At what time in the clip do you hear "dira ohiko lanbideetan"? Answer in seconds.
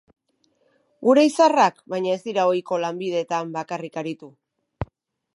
2.29-3.51